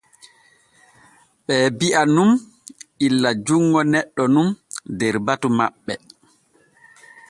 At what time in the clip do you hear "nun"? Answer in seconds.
2.15-2.31, 4.33-4.47